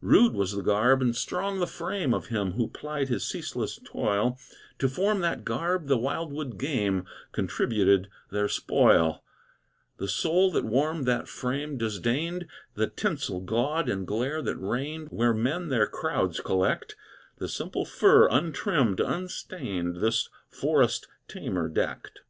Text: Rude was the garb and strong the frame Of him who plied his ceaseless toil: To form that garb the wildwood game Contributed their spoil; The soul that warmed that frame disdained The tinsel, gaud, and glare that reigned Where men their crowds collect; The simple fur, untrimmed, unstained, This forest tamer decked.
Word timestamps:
Rude 0.00 0.34
was 0.34 0.56
the 0.56 0.62
garb 0.62 1.00
and 1.02 1.14
strong 1.14 1.60
the 1.60 1.64
frame 1.68 2.12
Of 2.12 2.26
him 2.26 2.54
who 2.54 2.66
plied 2.66 3.06
his 3.08 3.24
ceaseless 3.28 3.78
toil: 3.84 4.36
To 4.80 4.88
form 4.88 5.20
that 5.20 5.44
garb 5.44 5.86
the 5.86 5.96
wildwood 5.96 6.58
game 6.58 7.04
Contributed 7.30 8.10
their 8.32 8.48
spoil; 8.48 9.22
The 9.98 10.08
soul 10.08 10.50
that 10.50 10.64
warmed 10.64 11.06
that 11.06 11.28
frame 11.28 11.78
disdained 11.78 12.48
The 12.74 12.88
tinsel, 12.88 13.38
gaud, 13.40 13.88
and 13.88 14.04
glare 14.04 14.42
that 14.42 14.56
reigned 14.56 15.10
Where 15.10 15.32
men 15.32 15.68
their 15.68 15.86
crowds 15.86 16.40
collect; 16.40 16.96
The 17.36 17.46
simple 17.48 17.84
fur, 17.84 18.26
untrimmed, 18.28 18.98
unstained, 18.98 19.98
This 20.00 20.28
forest 20.50 21.06
tamer 21.28 21.68
decked. 21.68 22.22